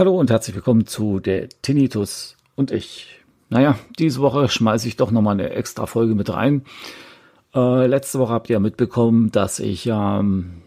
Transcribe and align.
Hallo 0.00 0.18
und 0.18 0.30
herzlich 0.30 0.56
willkommen 0.56 0.86
zu 0.86 1.20
der 1.20 1.50
Tinnitus 1.50 2.38
und 2.56 2.70
ich. 2.70 3.20
Naja, 3.50 3.78
diese 3.98 4.20
Woche 4.20 4.48
schmeiße 4.48 4.88
ich 4.88 4.96
doch 4.96 5.10
nochmal 5.10 5.34
eine 5.34 5.50
extra 5.50 5.84
Folge 5.84 6.14
mit 6.14 6.32
rein. 6.32 6.64
Äh, 7.54 7.86
letzte 7.86 8.18
Woche 8.18 8.32
habt 8.32 8.48
ihr 8.48 8.60
mitbekommen, 8.60 9.30
dass 9.30 9.58
ich 9.58 9.86
ähm, 9.88 10.62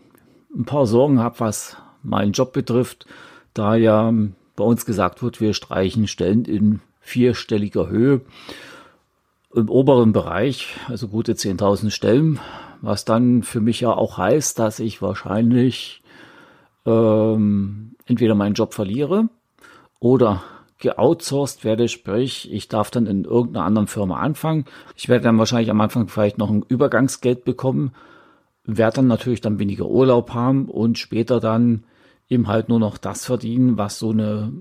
ein 0.56 0.66
paar 0.66 0.86
Sorgen 0.86 1.18
habe, 1.18 1.40
was 1.40 1.78
meinen 2.04 2.34
Job 2.34 2.54
betrifft, 2.54 3.08
da 3.56 3.76
ja 3.76 4.10
ähm, 4.10 4.36
bei 4.56 4.66
uns 4.66 4.86
gesagt 4.86 5.24
wird, 5.24 5.42
wir 5.42 5.56
streichen 5.56 6.08
Stellen 6.08 6.46
in 6.46 6.82
vierstelliger 7.00 7.90
Höhe 7.90 8.22
im 9.56 9.70
oberen 9.70 10.14
Bereich, 10.14 10.76
also 10.88 11.08
gute 11.08 11.34
10.000 11.34 11.92
Stellen, 11.92 12.40
was 12.82 13.06
dann 13.06 13.44
für 13.44 13.62
mich 13.62 13.82
ja 13.82 13.92
auch 13.92 14.18
heißt, 14.18 14.60
dass 14.60 14.80
ich 14.80 15.02
wahrscheinlich 15.02 16.04
ähm, 16.86 17.96
entweder 18.06 18.36
meinen 18.36 18.56
Job 18.56 18.74
verliere 18.74 19.30
oder 20.00 20.44
geoutsourced 20.80 21.64
werde, 21.64 21.88
sprich, 21.88 22.52
ich 22.52 22.68
darf 22.68 22.92
dann 22.92 23.08
in 23.08 23.24
irgendeiner 23.24 23.66
anderen 23.66 23.88
Firma 23.88 24.20
anfangen. 24.20 24.66
Ich 24.98 25.08
werde 25.08 25.24
dann 25.24 25.38
wahrscheinlich 25.38 25.72
am 25.72 25.80
Anfang 25.80 26.10
vielleicht 26.10 26.38
noch 26.38 26.50
ein 26.50 26.66
Übergangsgeld 26.68 27.46
bekommen, 27.46 27.94
werde 28.66 28.98
dann 28.98 29.08
natürlich 29.08 29.40
dann 29.40 29.60
weniger 29.60 29.86
Urlaub 29.86 30.34
haben 30.34 30.68
und 30.68 30.98
später 30.98 31.40
dann 31.40 31.86
eben 32.28 32.48
halt 32.48 32.68
nur 32.68 32.80
noch 32.80 32.98
das 32.98 33.26
verdienen, 33.26 33.78
was 33.78 34.00
so 34.00 34.10
eine 34.10 34.52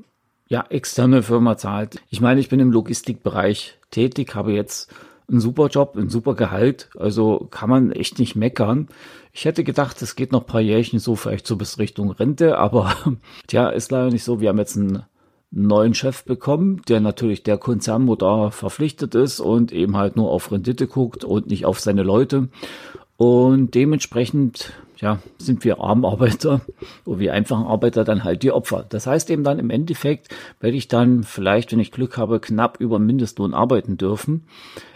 ja, 0.53 0.67
externe 0.69 1.23
Firma 1.23 1.57
zahlt. 1.57 2.03
Ich 2.11 2.21
meine, 2.21 2.39
ich 2.39 2.51
bin 2.51 2.61
im 2.61 2.73
Logistikbereich 2.73 3.79
tätig, 3.91 4.35
habe 4.35 4.53
jetzt 4.53 4.93
einen 5.27 5.41
super 5.41 5.69
Job, 5.69 5.97
ein 5.97 6.11
super 6.11 6.35
Gehalt, 6.35 6.91
also 6.99 7.49
kann 7.51 7.71
man 7.71 7.91
echt 7.91 8.19
nicht 8.19 8.37
meckern. 8.37 8.89
Ich 9.33 9.47
hätte 9.47 9.65
gedacht, 9.65 10.03
es 10.03 10.15
geht 10.15 10.31
noch 10.31 10.43
ein 10.43 10.47
paar 10.47 10.61
Jährchen 10.61 10.99
so 10.99 11.17
vielleicht 11.17 11.47
so 11.47 11.57
bis 11.57 11.79
Richtung 11.79 12.11
Rente, 12.11 12.59
aber 12.59 12.95
tja, 13.47 13.71
ist 13.71 13.91
leider 13.91 14.11
nicht 14.11 14.25
so. 14.25 14.43
Wir 14.43 14.51
haben 14.51 14.59
jetzt 14.59 14.77
einen 14.77 15.05
neuen 15.51 15.95
Chef 15.95 16.23
bekommen, 16.25 16.83
der 16.87 17.01
natürlich 17.01 17.43
der 17.43 17.57
Konzernmutter 17.57 18.51
verpflichtet 18.51 19.15
ist 19.15 19.41
und 19.41 19.73
eben 19.73 19.97
halt 19.97 20.17
nur 20.17 20.31
auf 20.31 20.53
Rendite 20.53 20.87
guckt 20.87 21.25
und 21.25 21.47
nicht 21.47 21.65
auf 21.65 21.81
seine 21.81 22.03
Leute. 22.03 22.51
Und 23.17 23.75
dementsprechend, 23.75 24.75
ja, 25.03 25.19
sind 25.37 25.65
wir 25.65 25.81
Armarbeiter 25.81 26.63
oder 27.05 27.19
wir 27.19 27.35
einfachen 27.35 27.67
Arbeiter 27.67 28.05
dann 28.05 28.25
halt 28.25 28.43
die 28.45 28.53
Opfer. 28.53 28.87
Das 28.89 29.07
heißt 29.07 29.29
eben 29.31 29.45
dann 29.45 29.59
im 29.59 29.69
Endeffekt 29.69 30.29
werde 30.61 30.77
ich 30.77 30.89
dann 30.89 31.25
vielleicht, 31.25 31.73
wenn 31.73 31.81
ich 31.81 31.91
Glück 31.91 32.17
habe, 32.17 32.41
knapp 32.41 32.81
über 32.81 32.99
Mindestlohn 33.01 33.53
arbeiten 33.53 33.99
dürfen. 33.99 34.45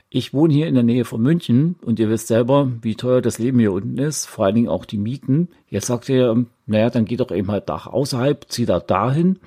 Ich 0.08 0.32
wohne 0.32 0.54
hier 0.54 0.68
in 0.68 0.74
der 0.74 0.84
Nähe 0.84 1.04
von 1.04 1.20
München 1.20 1.74
und 1.84 1.98
ihr 1.98 2.08
wisst 2.08 2.28
selber, 2.28 2.70
wie 2.80 2.94
teuer 2.94 3.20
das 3.20 3.40
Leben 3.40 3.58
hier 3.58 3.72
unten 3.72 3.98
ist, 3.98 4.26
vor 4.26 4.44
allen 4.44 4.54
Dingen 4.54 4.68
auch 4.68 4.84
die 4.84 4.96
Mieten. 4.96 5.48
Jetzt 5.68 5.88
sagt 5.88 6.08
ihr, 6.08 6.46
naja, 6.66 6.88
dann 6.88 7.04
geht 7.04 7.18
doch 7.18 7.32
eben 7.32 7.50
halt 7.50 7.66
nach 7.66 7.88
außerhalb, 7.88 8.46
zieht 8.48 8.68
da 8.68 8.78
dahin. 8.78 9.40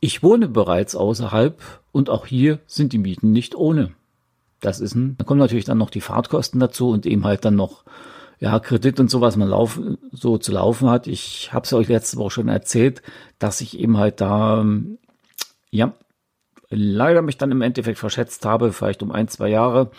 Ich 0.00 0.22
wohne 0.22 0.48
bereits 0.48 0.96
außerhalb 0.96 1.60
und 1.92 2.08
auch 2.08 2.24
hier 2.24 2.60
sind 2.66 2.94
die 2.94 2.98
Mieten 2.98 3.32
nicht 3.32 3.54
ohne. 3.54 3.90
Das 4.60 4.80
ist 4.80 4.94
ein, 4.94 5.16
da 5.18 5.24
kommen 5.24 5.38
natürlich 5.38 5.66
dann 5.66 5.78
noch 5.78 5.90
die 5.90 6.00
Fahrtkosten 6.00 6.58
dazu 6.58 6.88
und 6.88 7.04
eben 7.04 7.24
halt 7.24 7.44
dann 7.44 7.56
noch 7.56 7.84
ja, 8.40 8.58
Kredit 8.60 9.00
und 9.00 9.10
so, 9.10 9.20
was 9.20 9.36
man 9.36 9.48
laufen, 9.48 9.98
so 10.12 10.38
zu 10.38 10.52
laufen 10.52 10.88
hat. 10.88 11.06
Ich 11.06 11.52
habe 11.52 11.64
es 11.64 11.72
euch 11.72 11.88
letzte 11.88 12.18
Woche 12.18 12.30
schon 12.30 12.48
erzählt, 12.48 13.02
dass 13.38 13.60
ich 13.60 13.78
eben 13.78 13.98
halt 13.98 14.20
da, 14.20 14.64
ja, 15.70 15.92
leider 16.70 17.22
mich 17.22 17.38
dann 17.38 17.50
im 17.50 17.62
Endeffekt 17.62 17.98
verschätzt 17.98 18.44
habe, 18.44 18.72
vielleicht 18.72 19.02
um 19.02 19.10
ein, 19.10 19.28
zwei 19.28 19.48
Jahre. 19.48 19.90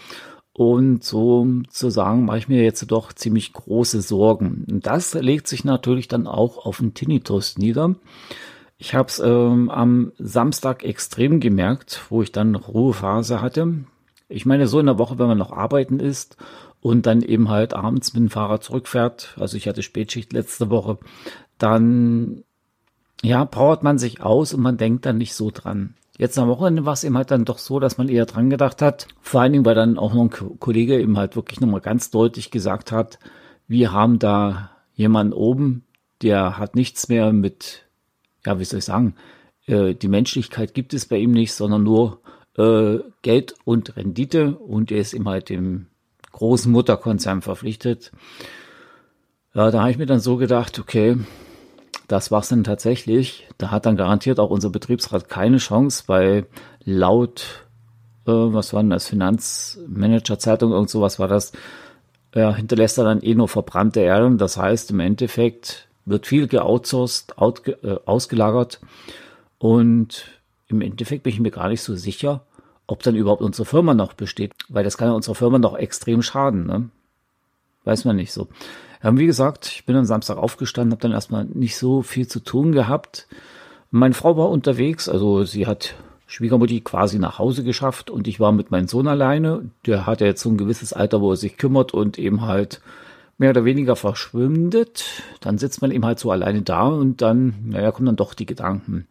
Und 0.53 1.03
so 1.03 1.47
zu 1.69 1.89
sagen, 1.89 2.25
mache 2.25 2.39
ich 2.39 2.49
mir 2.49 2.63
jetzt 2.63 2.85
doch 2.91 3.13
ziemlich 3.13 3.53
große 3.53 4.01
Sorgen. 4.01 4.65
Und 4.69 4.85
das 4.85 5.13
legt 5.13 5.47
sich 5.47 5.63
natürlich 5.63 6.07
dann 6.07 6.27
auch 6.27 6.65
auf 6.65 6.79
den 6.79 6.93
Tinnitus 6.93 7.57
nieder. 7.57 7.95
Ich 8.77 8.93
habe 8.93 9.07
es 9.07 9.19
ähm, 9.19 9.69
am 9.69 10.11
Samstag 10.17 10.83
extrem 10.83 11.39
gemerkt, 11.39 12.01
wo 12.09 12.21
ich 12.21 12.31
dann 12.31 12.55
Ruhephase 12.55 13.41
hatte. 13.41 13.85
Ich 14.27 14.45
meine, 14.45 14.67
so 14.67 14.79
in 14.79 14.85
der 14.85 14.97
Woche, 14.97 15.17
wenn 15.17 15.27
man 15.27 15.37
noch 15.37 15.51
arbeiten 15.51 15.99
ist 15.99 16.37
und 16.81 17.05
dann 17.05 17.21
eben 17.21 17.49
halt 17.49 17.73
abends 17.73 18.13
mit 18.13 18.23
dem 18.23 18.29
Fahrrad 18.29 18.63
zurückfährt, 18.63 19.35
also 19.39 19.57
ich 19.57 19.67
hatte 19.67 19.83
Spätschicht 19.83 20.33
letzte 20.33 20.69
Woche, 20.69 20.97
dann 21.57 22.43
ja, 23.21 23.45
powert 23.45 23.83
man 23.83 23.97
sich 23.97 24.21
aus 24.21 24.53
und 24.53 24.61
man 24.61 24.77
denkt 24.77 25.05
dann 25.05 25.17
nicht 25.17 25.33
so 25.33 25.51
dran. 25.51 25.95
Jetzt 26.17 26.37
am 26.37 26.49
Wochenende 26.49 26.85
war 26.85 26.93
es 26.93 27.03
eben 27.03 27.15
halt 27.15 27.31
dann 27.31 27.45
doch 27.45 27.59
so, 27.59 27.79
dass 27.79 27.97
man 27.97 28.09
eher 28.09 28.25
dran 28.25 28.49
gedacht 28.49 28.81
hat. 28.81 29.07
Vor 29.21 29.41
allen 29.41 29.53
Dingen, 29.53 29.65
weil 29.65 29.75
dann 29.75 29.97
auch 29.97 30.13
noch 30.13 30.23
ein 30.23 30.59
Kollege 30.59 30.99
eben 30.99 31.17
halt 31.17 31.35
wirklich 31.35 31.61
nochmal 31.61 31.81
ganz 31.81 32.11
deutlich 32.11 32.51
gesagt 32.51 32.91
hat, 32.91 33.19
wir 33.67 33.93
haben 33.93 34.19
da 34.19 34.71
jemanden 34.95 35.33
oben, 35.33 35.85
der 36.21 36.57
hat 36.57 36.75
nichts 36.75 37.07
mehr 37.07 37.31
mit, 37.31 37.85
ja, 38.45 38.59
wie 38.59 38.65
soll 38.65 38.79
ich 38.79 38.85
sagen, 38.85 39.15
äh, 39.65 39.93
die 39.93 40.07
Menschlichkeit 40.09 40.73
gibt 40.73 40.93
es 40.93 41.05
bei 41.05 41.17
ihm 41.17 41.31
nicht, 41.31 41.53
sondern 41.53 41.83
nur 41.83 42.19
äh, 42.57 42.99
Geld 43.21 43.55
und 43.63 43.95
Rendite 43.95 44.57
und 44.57 44.91
er 44.91 44.99
ist 44.99 45.13
eben 45.13 45.29
halt 45.29 45.47
dem 45.49 45.87
großen 46.39 46.71
Mutterkonzern 46.71 47.41
verpflichtet. 47.41 48.11
Ja, 49.53 49.71
da 49.71 49.81
habe 49.81 49.91
ich 49.91 49.97
mir 49.97 50.05
dann 50.05 50.19
so 50.19 50.37
gedacht, 50.37 50.79
okay, 50.79 51.17
das 52.07 52.31
war's 52.31 52.49
dann 52.49 52.63
tatsächlich. 52.63 53.47
Da 53.57 53.71
hat 53.71 53.85
dann 53.85 53.97
garantiert 53.97 54.39
auch 54.39 54.49
unser 54.49 54.69
Betriebsrat 54.69 55.29
keine 55.29 55.57
Chance, 55.57 56.05
weil 56.07 56.47
laut, 56.83 57.65
äh, 58.25 58.31
was 58.31 58.73
war 58.73 58.81
denn 58.81 58.89
das, 58.89 59.07
Finanzmanager-Zeitung, 59.07 60.71
irgend 60.71 60.89
sowas 60.89 61.19
war 61.19 61.27
das, 61.27 61.51
ja, 62.33 62.55
hinterlässt 62.55 62.97
er 62.97 63.03
dann 63.03 63.21
eh 63.21 63.35
nur 63.35 63.47
verbrannte 63.47 63.99
Erde. 63.99 64.35
Das 64.37 64.57
heißt, 64.57 64.91
im 64.91 64.99
Endeffekt 64.99 65.87
wird 66.05 66.25
viel 66.25 66.47
geoutsourced, 66.47 67.37
out, 67.37 67.67
äh, 67.67 67.97
ausgelagert 68.05 68.79
und 69.57 70.25
im 70.67 70.81
Endeffekt 70.81 71.23
bin 71.23 71.33
ich 71.33 71.39
mir 71.39 71.51
gar 71.51 71.67
nicht 71.67 71.81
so 71.81 71.95
sicher, 71.95 72.45
ob 72.89 73.03
dann 73.03 73.15
überhaupt 73.15 73.41
unsere 73.41 73.65
Firma 73.65 73.93
noch 73.93 74.13
besteht, 74.13 74.53
weil 74.67 74.83
das 74.83 74.97
kann 74.97 75.07
ja 75.07 75.13
unserer 75.13 75.35
Firma 75.35 75.59
noch 75.59 75.77
extrem 75.77 76.21
schaden, 76.21 76.65
ne? 76.65 76.89
Weiß 77.83 78.05
man 78.05 78.15
nicht 78.15 78.33
so. 78.33 78.47
Ja, 79.03 79.15
wie 79.17 79.25
gesagt, 79.25 79.67
ich 79.67 79.85
bin 79.85 79.95
am 79.95 80.05
Samstag 80.05 80.37
aufgestanden, 80.37 80.91
habe 80.91 81.01
dann 81.01 81.11
erstmal 81.11 81.45
nicht 81.45 81.77
so 81.77 82.01
viel 82.01 82.27
zu 82.27 82.39
tun 82.39 82.71
gehabt. 82.71 83.27
Meine 83.91 84.13
Frau 84.13 84.37
war 84.37 84.49
unterwegs, 84.49 85.07
also 85.07 85.45
sie 85.45 85.65
hat 85.65 85.95
Schwiegermutti 86.27 86.81
quasi 86.81 87.17
nach 87.17 87.39
Hause 87.39 87.63
geschafft 87.63 88.09
und 88.09 88.27
ich 88.27 88.39
war 88.39 88.51
mit 88.51 88.71
meinem 88.71 88.87
Sohn 88.87 89.07
alleine. 89.07 89.71
Der 89.85 90.05
hat 90.05 90.21
ja 90.21 90.27
jetzt 90.27 90.41
so 90.41 90.49
ein 90.49 90.57
gewisses 90.57 90.93
Alter, 90.93 91.21
wo 91.21 91.31
er 91.31 91.37
sich 91.37 91.57
kümmert 91.57 91.93
und 91.93 92.19
eben 92.19 92.41
halt 92.41 92.81
mehr 93.37 93.51
oder 93.51 93.65
weniger 93.65 93.95
verschwindet. 93.95 95.05
Dann 95.39 95.57
sitzt 95.57 95.81
man 95.81 95.91
eben 95.91 96.05
halt 96.05 96.19
so 96.19 96.29
alleine 96.31 96.61
da 96.61 96.87
und 96.87 97.21
dann, 97.21 97.55
naja, 97.65 97.91
kommen 97.91 98.07
dann 98.07 98.15
doch 98.15 98.33
die 98.33 98.45
Gedanken. 98.45 99.07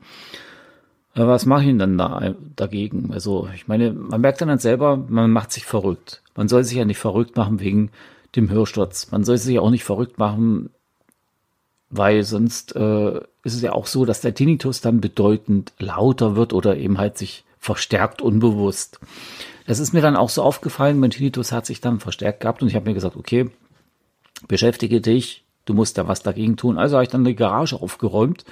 Was 1.27 1.47
mache 1.47 1.65
ich 1.65 1.77
denn 1.77 1.99
da 1.99 2.35
dagegen? 2.55 3.13
Also, 3.13 3.49
ich 3.55 3.67
meine, 3.67 3.93
man 3.93 4.21
merkt 4.21 4.41
dann, 4.41 4.49
dann 4.49 4.59
selber, 4.59 4.97
man 4.97 5.31
macht 5.31 5.53
sich 5.53 5.65
verrückt. 5.65 6.23
Man 6.37 6.49
soll 6.49 6.65
sich 6.65 6.77
ja 6.77 6.85
nicht 6.85 6.99
verrückt 6.99 7.37
machen 7.37 7.61
wegen 7.61 7.91
dem 8.37 8.51
Hörsturz. 8.51 9.11
Man 9.11 9.25
soll 9.25 9.39
sich 9.39 9.59
auch 9.59 9.71
nicht 9.71 9.85
verrückt 9.85 10.19
machen, 10.19 10.71
weil 11.91 12.23
sonst 12.23 12.77
äh, 12.77 13.17
ist 13.43 13.55
es 13.55 13.63
ja 13.63 13.73
auch 13.73 13.87
so, 13.87 14.05
dass 14.05 14.21
der 14.21 14.35
Tinnitus 14.35 14.81
dann 14.81 15.01
bedeutend 15.01 15.73
lauter 15.79 16.37
wird 16.37 16.53
oder 16.53 16.77
eben 16.77 16.99
halt 16.99 17.19
sich 17.19 17.45
verstärkt 17.59 18.23
unbewusst. 18.23 19.01
Das 19.67 19.81
ist 19.81 19.93
mir 19.93 20.01
dann 20.01 20.17
auch 20.17 20.31
so 20.31 20.43
aufgefallen, 20.43 20.99
mein 20.99 21.11
Tinnitus 21.11 21.53
hat 21.53 21.67
sich 21.67 21.81
dann 21.81 22.01
verstärkt 22.01 22.41
gehabt 22.41 22.63
und 22.63 22.69
ich 22.69 22.75
habe 22.75 22.87
mir 22.87 22.95
gesagt, 22.95 23.17
okay, 23.17 23.51
beschäftige 24.47 25.01
dich, 25.01 25.45
du 25.65 25.75
musst 25.75 25.99
da 25.99 26.09
was 26.09 26.23
dagegen 26.23 26.57
tun. 26.57 26.79
Also 26.79 26.97
habe 26.97 27.05
ich 27.05 27.11
dann 27.11 27.25
die 27.25 27.35
Garage 27.35 27.77
aufgeräumt, 27.77 28.45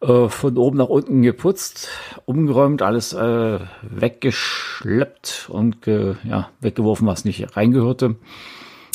äh, 0.00 0.28
von 0.28 0.56
oben 0.56 0.78
nach 0.78 0.88
unten 0.88 1.22
geputzt, 1.22 1.90
umgeräumt, 2.24 2.82
alles 2.82 3.12
äh, 3.12 3.58
weggeschleppt 3.82 5.48
und 5.50 5.82
ge, 5.82 6.16
ja, 6.24 6.48
weggeworfen, 6.60 7.06
was 7.06 7.24
nicht 7.24 7.56
reingehörte. 7.56 8.16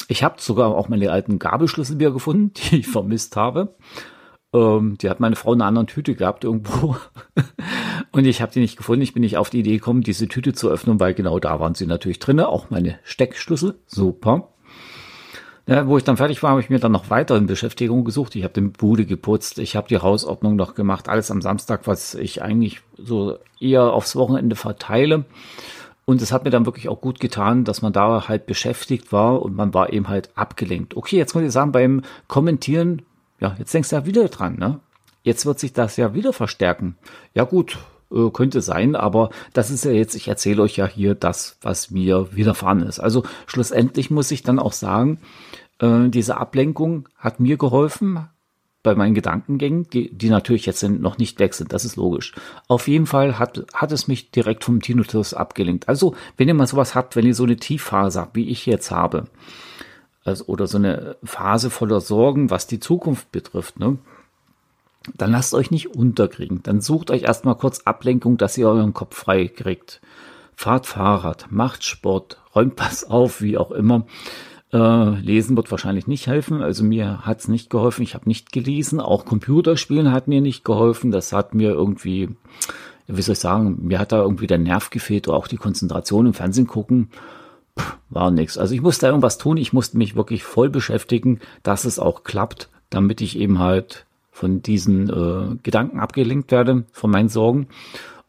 Ich 0.07 0.24
habe 0.24 0.36
sogar 0.40 0.75
auch 0.75 0.90
meine 0.90 1.12
alten 1.12 1.40
Gabelschlüssel 1.40 2.00
wieder 2.00 2.12
gefunden, 2.12 2.54
die 2.72 2.80
ich 2.80 2.88
vermisst 2.88 3.36
habe. 3.36 3.75
Ähm, 4.54 4.98
die 5.00 5.10
hat 5.10 5.19
meine 5.19 5.36
Frau 5.36 5.54
in 5.54 5.62
einer 5.62 5.68
anderen 5.68 5.88
Tüte 5.88 6.16
gehabt 6.16 6.44
irgendwo. 6.44 6.96
und 8.12 8.25
ich 8.25 8.42
habe 8.42 8.51
die 8.51 8.62
nicht 8.62 8.78
gefunden. 8.78 9.01
Ich 9.04 9.13
bin 9.13 9.22
nicht 9.22 9.38
auf 9.38 9.50
die 9.50 9.60
Idee 9.60 9.75
gekommen, 9.78 10.01
diese 10.01 10.28
Tüte 10.28 10.54
zu 10.54 10.69
öffnen, 10.69 11.00
weil 11.00 11.13
genau 11.13 11.40
da 11.40 11.60
waren 11.60 11.75
sie 11.75 11.86
natürlich 11.86 12.19
drin. 12.19 12.40
Auch 12.40 12.69
meine 12.69 12.98
Steckschlüssel. 13.04 13.80
Super. 13.86 14.55
Ja, 15.67 15.88
wo 15.88 15.97
ich 15.97 16.03
dann 16.03 16.17
fertig 16.17 16.44
war, 16.44 16.51
habe 16.51 16.62
ich 16.62 16.69
mir 16.69 16.79
dann 16.79 16.91
noch 16.91 17.09
weiteren 17.09 17.47
Beschäftigungen 17.47 18.06
gesucht. 18.06 18.35
Ich 18.35 18.44
habe 18.44 18.53
den 18.53 18.71
Bude 18.71 19.06
geputzt, 19.06 19.57
ich 19.57 19.75
habe 19.75 19.88
die 19.88 19.97
Hausordnung 19.97 20.56
noch 20.56 20.75
gemacht, 20.75 21.09
alles 21.09 21.31
am 21.31 21.41
Samstag, 21.41 21.88
was 21.88 22.13
ich 22.13 22.44
eigentlich 22.44 22.81
so 22.97 23.39
eher 23.59 23.91
aufs 23.94 24.15
Wochenende 24.15 24.56
verteile. 24.56 25.25
Und 26.06 26.21
es 26.21 26.31
hat 26.31 26.44
mir 26.44 26.51
dann 26.51 26.67
wirklich 26.67 26.88
auch 26.88 27.01
gut 27.01 27.19
getan, 27.19 27.63
dass 27.63 27.81
man 27.81 27.91
da 27.91 28.27
halt 28.27 28.45
beschäftigt 28.45 29.12
war 29.12 29.41
und 29.41 29.56
man 29.56 29.73
war 29.73 29.91
eben 29.91 30.07
halt 30.07 30.29
abgelenkt. 30.35 30.95
Okay, 30.95 31.17
jetzt 31.17 31.33
muss 31.33 31.44
ich 31.44 31.51
sagen, 31.51 31.71
beim 31.71 32.03
Kommentieren, 32.27 33.01
ja, 33.39 33.56
jetzt 33.57 33.73
denkst 33.73 33.89
du 33.89 33.95
ja 33.95 34.06
wieder 34.06 34.27
dran, 34.27 34.57
ne? 34.59 34.79
Jetzt 35.23 35.47
wird 35.47 35.57
sich 35.59 35.73
das 35.73 35.97
ja 35.97 36.13
wieder 36.13 36.31
verstärken. 36.31 36.95
Ja 37.33 37.44
gut, 37.44 37.79
äh, 38.15 38.29
könnte 38.31 38.62
sein, 38.62 38.95
aber 38.95 39.29
das 39.53 39.69
ist 39.69 39.85
ja 39.85 39.91
jetzt, 39.91 40.15
ich 40.15 40.27
erzähle 40.27 40.63
euch 40.63 40.77
ja 40.77 40.88
hier 40.88 41.13
das, 41.15 41.57
was 41.62 41.91
mir 41.91 42.35
widerfahren 42.35 42.81
ist. 42.81 43.00
Also 43.00 43.23
schlussendlich 43.45 44.09
muss 44.09 44.31
ich 44.31 44.44
dann 44.44 44.59
auch 44.59 44.73
sagen, 44.73 45.19
äh, 45.79 46.09
diese 46.09 46.38
Ablenkung 46.38 47.07
hat 47.17 47.39
mir 47.39 47.57
geholfen, 47.57 48.27
bei 48.85 48.95
meinen 48.95 49.15
Gedankengängen, 49.15 49.89
die, 49.89 50.15
die 50.15 50.29
natürlich 50.29 50.67
jetzt 50.67 50.83
noch 50.83 51.17
nicht 51.17 51.39
weg 51.39 51.56
sind, 51.56 51.73
das 51.73 51.85
ist 51.85 51.95
logisch. 51.95 52.33
Auf 52.67 52.88
jeden 52.88 53.07
Fall 53.07 53.39
hat, 53.39 53.65
hat 53.73 53.91
es 53.91 54.07
mich 54.07 54.29
direkt 54.29 54.63
vom 54.63 54.79
Tinnitus 54.79 55.33
abgelenkt. 55.33 55.89
Also, 55.89 56.15
wenn 56.38 56.47
ihr 56.47 56.53
mal 56.53 56.67
sowas 56.67 56.94
habt, 56.94 57.15
wenn 57.15 57.25
ihr 57.25 57.33
so 57.33 57.44
eine 57.44 57.57
Tiefphase 57.57 58.21
habt, 58.21 58.35
wie 58.35 58.47
ich 58.47 58.67
jetzt 58.67 58.91
habe, 58.91 59.25
also, 60.23 60.45
oder 60.45 60.67
so 60.67 60.77
eine 60.77 61.17
Phase 61.23 61.71
voller 61.71 62.00
Sorgen, 62.00 62.51
was 62.51 62.67
die 62.67 62.79
Zukunft 62.79 63.31
betrifft, 63.31 63.79
ne, 63.79 63.97
dann 65.13 65.31
lasst 65.31 65.54
euch 65.54 65.72
nicht 65.72 65.96
unterkriegen. 65.96 66.62
Dann 66.63 66.81
sucht 66.81 67.12
euch 67.12 67.24
erstmal 67.24 67.56
kurz 67.56 67.81
Ablenkung, 67.81 68.38
dass 68.38 68.57
ihr 68.57 68.68
euren 68.68 68.94
Kopf 68.94 69.16
frei 69.16 69.48
kriegt. 69.48 70.02
Fahrt 70.56 70.88
Fahrrad, 70.88 71.48
macht 71.50 71.84
Sport, 71.84 72.42
räumt 72.56 72.80
was 72.80 73.04
auf, 73.04 73.42
wie 73.42 73.57
auch 73.57 73.72
immer. 73.72 74.06
Äh, 74.74 75.19
lesen 75.19 75.56
wird 75.56 75.72
wahrscheinlich 75.72 76.07
nicht 76.07 76.28
helfen. 76.28 76.62
Also 76.62 76.84
mir 76.84 77.25
hat 77.25 77.42
es 77.42 77.48
nicht 77.48 77.69
geholfen. 77.69 78.02
Ich 78.02 78.16
habe 78.16 78.28
nicht 78.28 78.52
gelesen. 78.52 79.00
Auch 79.00 79.25
Computerspielen 79.25 80.12
hat 80.12 80.28
mir 80.28 80.42
nicht 80.42 80.66
geholfen. 80.66 81.12
Das 81.12 81.34
hat 81.34 81.54
mir 81.54 81.69
irgendwie, 81.69 82.30
wie 83.08 83.22
soll 83.22 83.34
ich 83.34 83.40
sagen, 83.40 83.78
mir 83.81 84.00
hat 84.00 84.12
da 84.12 84.22
irgendwie 84.22 84.48
der 84.48 84.58
Nerv 84.58 84.90
gefehlt 84.90 85.28
oder 85.28 85.38
auch 85.38 85.48
die 85.48 85.58
Konzentration 85.58 86.25
im 86.25 86.34
Fernsehen 86.34 86.68
gucken. 86.68 87.10
Pff, 87.78 87.98
war 88.10 88.31
nichts. 88.31 88.58
Also 88.58 88.74
ich 88.74 88.81
musste 88.81 89.08
irgendwas 89.08 89.38
tun. 89.38 89.58
Ich 89.58 89.72
musste 89.72 89.98
mich 89.98 90.16
wirklich 90.16 90.44
voll 90.44 90.69
beschäftigen, 90.69 91.40
dass 91.63 91.86
es 91.86 92.00
auch 92.00 92.24
klappt, 92.24 92.69
damit 92.90 93.22
ich 93.22 93.38
eben 93.38 93.60
halt 93.60 94.06
von 94.36 94.62
diesen 94.62 95.10
äh, 95.10 95.56
Gedanken 95.64 96.02
abgelenkt 96.02 96.52
werde, 96.52 96.84
von 96.92 97.10
meinen 97.10 97.30
Sorgen. 97.30 97.68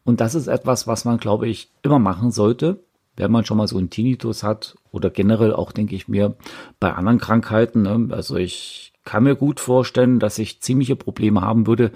Und 0.05 0.21
das 0.21 0.37
ist 0.37 0.47
etwas, 0.47 0.87
was 0.87 1.05
man, 1.05 1.19
glaube 1.19 1.49
ich, 1.49 1.69
immer 1.83 1.99
machen 1.99 2.31
sollte, 2.31 2.79
wenn 3.17 3.33
man 3.33 3.45
schon 3.45 3.57
mal 3.57 3.67
so 3.67 3.77
einen 3.77 3.91
Tinnitus 3.91 4.45
hat 4.45 4.77
oder 4.93 5.11
generell 5.11 5.53
auch, 5.53 5.73
denke 5.73 5.97
ich 5.97 6.07
mir, 6.07 6.37
bei 6.79 6.95
anderen 6.95 7.19
Krankheiten. 7.19 7.83
Ne? 7.83 8.15
Also 8.15 8.37
ich 8.37 8.93
kann 9.05 9.25
mir 9.25 9.35
gut 9.35 9.59
vorstellen, 9.59 10.21
dass 10.21 10.39
ich 10.39 10.61
ziemliche 10.61 10.95
Probleme 10.95 11.41
haben 11.41 11.67
würde, 11.67 11.91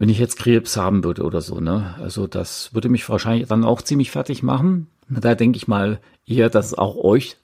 wenn 0.00 0.08
ich 0.08 0.18
jetzt 0.18 0.36
Krebs 0.36 0.76
haben 0.76 1.04
würde 1.04 1.22
oder 1.22 1.42
so. 1.42 1.60
Ne? 1.60 1.94
Also 2.00 2.26
das 2.26 2.74
würde 2.74 2.88
mich 2.88 3.08
wahrscheinlich 3.08 3.46
dann 3.46 3.62
auch 3.62 3.82
ziemlich 3.82 4.10
fertig 4.10 4.42
machen. 4.42 4.88
Da 5.08 5.36
denke 5.36 5.58
ich 5.58 5.68
mal 5.68 6.00
eher, 6.26 6.50
dass 6.50 6.66
es 6.66 6.74
auch 6.74 6.96
euch 6.96 7.36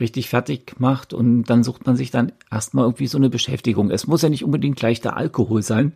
richtig 0.00 0.28
fertig 0.28 0.74
macht 0.78 1.14
und 1.14 1.44
dann 1.44 1.62
sucht 1.62 1.86
man 1.86 1.96
sich 1.96 2.10
dann 2.10 2.32
erstmal 2.50 2.84
irgendwie 2.84 3.06
so 3.06 3.18
eine 3.18 3.30
Beschäftigung. 3.30 3.90
Es 3.90 4.06
muss 4.06 4.22
ja 4.22 4.28
nicht 4.28 4.44
unbedingt 4.44 4.76
gleich 4.76 5.00
der 5.00 5.16
Alkohol 5.16 5.62
sein. 5.62 5.92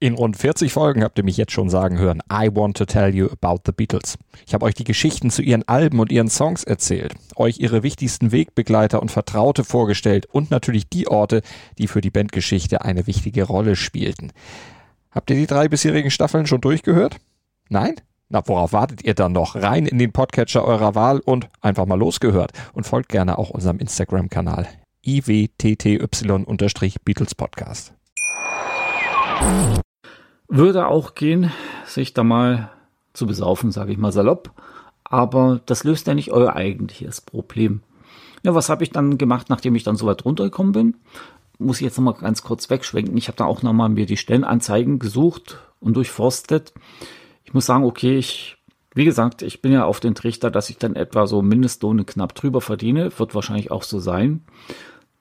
In 0.00 0.14
rund 0.14 0.36
40 0.36 0.70
Folgen 0.70 1.02
habt 1.02 1.16
ihr 1.16 1.24
mich 1.24 1.38
jetzt 1.38 1.52
schon 1.52 1.70
sagen 1.70 1.98
hören, 1.98 2.20
I 2.30 2.50
want 2.52 2.76
to 2.76 2.84
tell 2.84 3.14
you 3.14 3.28
about 3.30 3.62
the 3.64 3.72
Beatles. 3.72 4.18
Ich 4.46 4.52
habe 4.52 4.66
euch 4.66 4.74
die 4.74 4.84
Geschichten 4.84 5.30
zu 5.30 5.40
ihren 5.40 5.66
Alben 5.66 5.98
und 5.98 6.12
ihren 6.12 6.28
Songs 6.28 6.62
erzählt, 6.62 7.14
euch 7.36 7.58
ihre 7.58 7.82
wichtigsten 7.82 8.30
Wegbegleiter 8.30 9.00
und 9.00 9.10
Vertraute 9.10 9.64
vorgestellt 9.64 10.26
und 10.26 10.50
natürlich 10.50 10.90
die 10.90 11.08
Orte, 11.08 11.40
die 11.78 11.86
für 11.86 12.02
die 12.02 12.10
Bandgeschichte 12.10 12.82
eine 12.82 13.06
wichtige 13.06 13.44
Rolle 13.44 13.76
spielten. 13.76 14.32
Habt 15.10 15.30
ihr 15.30 15.36
die 15.36 15.46
drei 15.46 15.68
bisherigen 15.68 16.10
Staffeln 16.10 16.46
schon 16.46 16.60
durchgehört? 16.60 17.16
Nein? 17.70 17.94
Na, 18.34 18.42
worauf 18.46 18.72
wartet 18.72 19.04
ihr 19.04 19.14
dann 19.14 19.30
noch? 19.30 19.54
Rein 19.54 19.86
in 19.86 19.98
den 19.98 20.10
Podcatcher 20.10 20.64
eurer 20.64 20.96
Wahl 20.96 21.20
und 21.20 21.48
einfach 21.60 21.86
mal 21.86 21.94
losgehört. 21.94 22.50
Und 22.72 22.84
folgt 22.84 23.10
gerne 23.10 23.38
auch 23.38 23.50
unserem 23.50 23.78
Instagram-Kanal 23.78 24.66
iwtty-Beatles 25.06 27.34
Podcast. 27.36 27.94
Würde 30.48 30.88
auch 30.88 31.14
gehen, 31.14 31.52
sich 31.86 32.12
da 32.12 32.24
mal 32.24 32.72
zu 33.12 33.28
besaufen, 33.28 33.70
sage 33.70 33.92
ich 33.92 33.98
mal 33.98 34.10
salopp. 34.10 34.50
Aber 35.04 35.60
das 35.66 35.84
löst 35.84 36.08
ja 36.08 36.14
nicht 36.14 36.32
euer 36.32 36.56
eigentliches 36.56 37.20
Problem. 37.20 37.82
Ja, 38.42 38.56
was 38.56 38.68
habe 38.68 38.82
ich 38.82 38.90
dann 38.90 39.16
gemacht, 39.16 39.48
nachdem 39.48 39.76
ich 39.76 39.84
dann 39.84 39.94
so 39.94 40.06
weit 40.06 40.24
runtergekommen 40.24 40.72
bin? 40.72 40.96
Muss 41.60 41.76
ich 41.76 41.84
jetzt 41.84 41.98
nochmal 41.98 42.14
ganz 42.14 42.42
kurz 42.42 42.68
wegschwenken. 42.68 43.16
Ich 43.16 43.28
habe 43.28 43.36
da 43.36 43.44
auch 43.44 43.62
nochmal 43.62 43.90
mir 43.90 44.06
die 44.06 44.16
Stellenanzeigen 44.16 44.98
gesucht 44.98 45.60
und 45.78 45.94
durchforstet 45.94 46.72
ich 47.54 47.56
muss 47.56 47.66
sagen, 47.66 47.84
okay, 47.84 48.18
ich, 48.18 48.56
wie 48.96 49.04
gesagt, 49.04 49.40
ich 49.42 49.62
bin 49.62 49.70
ja 49.70 49.84
auf 49.84 50.00
den 50.00 50.16
Trichter, 50.16 50.50
dass 50.50 50.70
ich 50.70 50.78
dann 50.78 50.96
etwa 50.96 51.28
so 51.28 51.40
Mindestlohne 51.40 52.04
knapp 52.04 52.34
drüber 52.34 52.60
verdiene. 52.60 53.16
Wird 53.16 53.36
wahrscheinlich 53.36 53.70
auch 53.70 53.84
so 53.84 54.00
sein. 54.00 54.42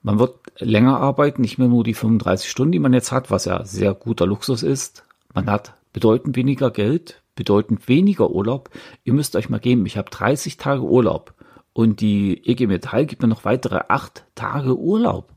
Man 0.02 0.18
wird 0.18 0.34
länger 0.58 1.00
arbeiten, 1.00 1.44
nicht 1.44 1.60
mehr 1.60 1.68
nur 1.68 1.84
die 1.84 1.94
35 1.94 2.50
Stunden, 2.50 2.72
die 2.72 2.80
man 2.80 2.92
jetzt 2.92 3.12
hat, 3.12 3.30
was 3.30 3.46
ja 3.46 3.64
sehr 3.66 3.94
guter 3.94 4.26
Luxus 4.26 4.64
ist. 4.64 5.04
Man 5.36 5.46
hat 5.46 5.76
bedeutend 5.94 6.36
weniger 6.36 6.72
Geld, 6.72 7.22
bedeutend 7.36 7.88
weniger 7.88 8.32
Urlaub. 8.32 8.72
Ihr 9.04 9.14
müsst 9.14 9.36
euch 9.36 9.50
mal 9.50 9.60
geben, 9.60 9.86
ich 9.86 9.96
habe 9.96 10.10
30 10.10 10.58
Tage 10.58 10.82
Urlaub 10.82 11.36
und 11.72 12.02
die 12.02 12.50
EG 12.50 12.66
Metall 12.66 13.06
gibt 13.06 13.22
mir 13.22 13.28
noch 13.28 13.46
weitere 13.46 13.82
8 13.90 14.26
Tage 14.34 14.76
Urlaub. 14.76 15.30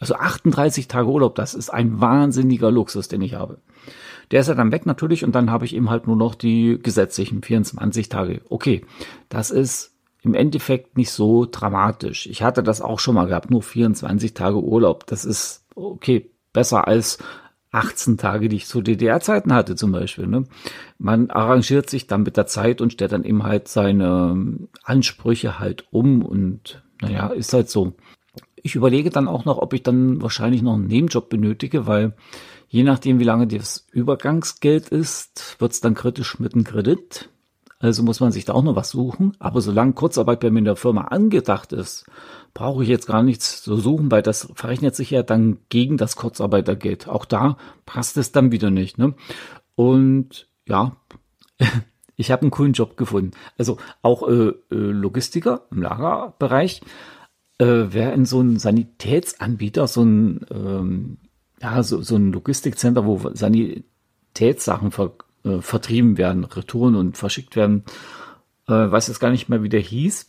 Also 0.00 0.14
38 0.14 0.88
Tage 0.88 1.08
Urlaub, 1.08 1.34
das 1.34 1.52
ist 1.52 1.68
ein 1.68 2.00
wahnsinniger 2.00 2.70
Luxus, 2.70 3.08
den 3.08 3.20
ich 3.20 3.34
habe. 3.34 3.58
Der 4.30 4.40
ist 4.40 4.48
ja 4.48 4.54
dann 4.54 4.72
weg 4.72 4.86
natürlich 4.86 5.24
und 5.24 5.34
dann 5.34 5.50
habe 5.50 5.64
ich 5.64 5.74
eben 5.74 5.90
halt 5.90 6.06
nur 6.06 6.16
noch 6.16 6.34
die 6.34 6.78
gesetzlichen 6.82 7.42
24 7.42 8.08
Tage. 8.08 8.42
Okay, 8.48 8.84
das 9.28 9.50
ist 9.50 9.92
im 10.22 10.34
Endeffekt 10.34 10.96
nicht 10.96 11.10
so 11.10 11.46
dramatisch. 11.50 12.26
Ich 12.26 12.42
hatte 12.42 12.62
das 12.62 12.80
auch 12.80 13.00
schon 13.00 13.16
mal 13.16 13.26
gehabt, 13.26 13.50
nur 13.50 13.62
24 13.62 14.34
Tage 14.34 14.62
Urlaub. 14.62 15.06
Das 15.06 15.24
ist 15.24 15.64
okay, 15.74 16.30
besser 16.52 16.86
als 16.86 17.18
18 17.72 18.18
Tage, 18.18 18.48
die 18.48 18.56
ich 18.56 18.66
zu 18.66 18.82
DDR-Zeiten 18.82 19.52
hatte 19.52 19.74
zum 19.74 19.92
Beispiel. 19.92 20.26
Ne? 20.26 20.44
Man 20.98 21.30
arrangiert 21.30 21.88
sich 21.88 22.06
dann 22.06 22.22
mit 22.22 22.36
der 22.36 22.46
Zeit 22.46 22.80
und 22.80 22.92
stellt 22.92 23.12
dann 23.12 23.24
eben 23.24 23.42
halt 23.42 23.66
seine 23.66 24.68
Ansprüche 24.84 25.58
halt 25.58 25.86
um 25.90 26.22
und 26.22 26.82
naja, 27.00 27.28
ist 27.28 27.52
halt 27.52 27.68
so. 27.68 27.94
Ich 28.54 28.76
überlege 28.76 29.10
dann 29.10 29.26
auch 29.26 29.44
noch, 29.44 29.58
ob 29.58 29.72
ich 29.72 29.82
dann 29.82 30.22
wahrscheinlich 30.22 30.62
noch 30.62 30.74
einen 30.74 30.86
Nebenjob 30.86 31.28
benötige, 31.28 31.86
weil 31.86 32.14
Je 32.72 32.84
nachdem, 32.84 33.18
wie 33.18 33.24
lange 33.24 33.46
das 33.46 33.86
Übergangsgeld 33.92 34.88
ist, 34.88 35.56
wird 35.58 35.72
es 35.72 35.82
dann 35.82 35.92
kritisch 35.92 36.40
mit 36.40 36.54
dem 36.54 36.64
Kredit. 36.64 37.28
Also 37.80 38.02
muss 38.02 38.20
man 38.20 38.32
sich 38.32 38.46
da 38.46 38.54
auch 38.54 38.62
noch 38.62 38.76
was 38.76 38.88
suchen. 38.88 39.36
Aber 39.40 39.60
solange 39.60 39.92
Kurzarbeit 39.92 40.40
bei 40.40 40.50
mir 40.50 40.60
in 40.60 40.64
der 40.64 40.76
Firma 40.76 41.02
angedacht 41.02 41.74
ist, 41.74 42.06
brauche 42.54 42.82
ich 42.82 42.88
jetzt 42.88 43.06
gar 43.06 43.22
nichts 43.22 43.60
zu 43.60 43.76
suchen, 43.76 44.10
weil 44.10 44.22
das 44.22 44.50
verrechnet 44.54 44.96
sich 44.96 45.10
ja 45.10 45.22
dann 45.22 45.58
gegen 45.68 45.98
das 45.98 46.16
Kurzarbeitergeld. 46.16 47.08
Auch 47.08 47.26
da 47.26 47.58
passt 47.84 48.16
es 48.16 48.32
dann 48.32 48.52
wieder 48.52 48.70
nicht. 48.70 48.96
Ne? 48.96 49.12
Und 49.74 50.48
ja, 50.66 50.96
ich 52.16 52.30
habe 52.30 52.40
einen 52.40 52.52
coolen 52.52 52.72
Job 52.72 52.96
gefunden. 52.96 53.32
Also 53.58 53.76
auch 54.00 54.26
äh, 54.26 54.46
äh 54.46 54.54
Logistiker 54.70 55.66
im 55.70 55.82
Lagerbereich. 55.82 56.80
Äh, 57.58 57.88
wer 57.90 58.14
in 58.14 58.24
so 58.24 58.40
einem 58.40 58.56
Sanitätsanbieter, 58.56 59.86
so 59.86 60.04
ein 60.04 60.46
ähm, 60.50 61.18
ja, 61.62 61.82
so, 61.82 62.02
so 62.02 62.16
ein 62.16 62.32
Logistikcenter, 62.32 63.06
wo 63.06 63.20
Sanitätssachen 63.32 64.90
ver, 64.90 65.12
äh, 65.44 65.60
vertrieben 65.60 66.18
werden, 66.18 66.44
Retouren 66.44 66.96
und 66.96 67.16
verschickt 67.16 67.56
werden. 67.56 67.84
Äh, 68.66 68.72
weiß 68.72 69.08
jetzt 69.08 69.20
gar 69.20 69.30
nicht 69.30 69.48
mehr, 69.48 69.62
wie 69.62 69.68
der 69.68 69.80
hieß. 69.80 70.26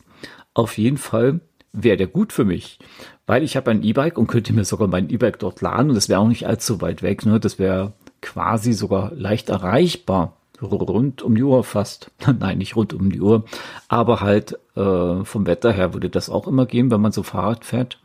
Auf 0.54 0.78
jeden 0.78 0.98
Fall 0.98 1.40
wäre 1.72 1.96
der 1.96 2.06
gut 2.06 2.32
für 2.32 2.44
mich, 2.44 2.78
weil 3.26 3.42
ich 3.42 3.56
habe 3.56 3.72
ein 3.72 3.82
E-Bike 3.82 4.16
und 4.16 4.28
könnte 4.28 4.52
mir 4.52 4.64
sogar 4.64 4.86
mein 4.86 5.10
E-Bike 5.10 5.40
dort 5.40 5.60
laden 5.60 5.88
und 5.88 5.96
das 5.96 6.08
wäre 6.08 6.20
auch 6.20 6.28
nicht 6.28 6.46
allzu 6.46 6.80
weit 6.80 7.02
weg. 7.02 7.26
Ne? 7.26 7.40
Das 7.40 7.58
wäre 7.58 7.92
quasi 8.22 8.72
sogar 8.72 9.12
leicht 9.14 9.48
erreichbar. 9.48 10.36
Rund 10.62 11.20
um 11.20 11.34
die 11.34 11.42
Uhr 11.42 11.64
fast. 11.64 12.12
Nein, 12.38 12.58
nicht 12.58 12.76
rund 12.76 12.94
um 12.94 13.10
die 13.10 13.20
Uhr. 13.20 13.44
Aber 13.88 14.20
halt 14.20 14.56
äh, 14.76 15.24
vom 15.24 15.46
Wetter 15.46 15.72
her 15.72 15.92
würde 15.94 16.08
das 16.08 16.30
auch 16.30 16.46
immer 16.46 16.64
gehen, 16.64 16.92
wenn 16.92 17.00
man 17.00 17.12
so 17.12 17.24
Fahrrad 17.24 17.64
fährt. 17.64 18.00